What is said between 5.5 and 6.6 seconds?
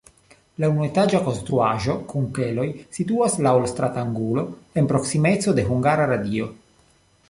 de Hungara Radio.